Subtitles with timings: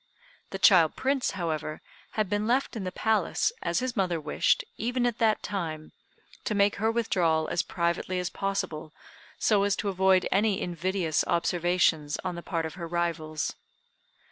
[0.49, 1.79] The child Prince, however,
[2.13, 5.91] had been left in the Palace, as his mother wished, even at that time,
[6.43, 8.93] to make her withdrawal as privately as possible,
[9.37, 13.53] so as to avoid any invidious observations on the part of her rivals.